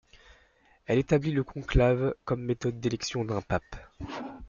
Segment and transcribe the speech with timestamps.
[0.87, 3.77] Elle établit le conclave comme méthode d'élection d'un pape.